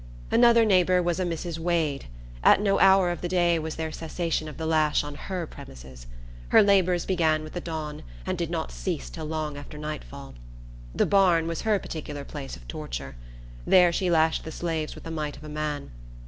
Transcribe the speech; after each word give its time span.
Another 0.31 0.65
neighbor 0.65 0.99
was 0.99 1.19
a 1.19 1.23
Mrs. 1.25 1.59
Wade. 1.59 2.05
At 2.43 2.59
no 2.59 2.79
hour 2.79 3.11
of 3.11 3.21
the 3.21 3.27
day 3.27 3.59
was 3.59 3.75
there 3.75 3.91
cessation 3.91 4.47
of 4.47 4.57
the 4.57 4.65
lash 4.65 5.03
on 5.03 5.13
her 5.13 5.45
premises. 5.45 6.07
Her 6.47 6.63
labors 6.63 7.05
began 7.05 7.43
with 7.43 7.53
the 7.53 7.61
dawn, 7.61 8.01
and 8.25 8.35
did 8.35 8.49
not 8.49 8.71
cease 8.71 9.11
till 9.11 9.25
long 9.27 9.57
after 9.57 9.77
nightfall. 9.77 10.33
The 10.95 11.05
barn 11.05 11.45
was 11.45 11.61
her 11.61 11.77
particular 11.77 12.23
place 12.23 12.55
of 12.57 12.67
torture. 12.67 13.15
There 13.67 13.91
she 13.93 14.09
lashed 14.09 14.43
the 14.43 14.51
slaves 14.51 14.95
with 14.95 15.03
the 15.03 15.11
might 15.11 15.37
of 15.37 15.43
a 15.43 15.49
man. 15.49 15.91